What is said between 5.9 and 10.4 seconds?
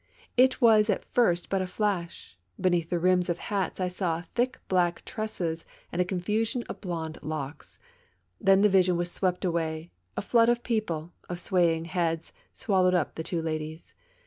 and a confusion of blonde locks; then the vision was swept away, a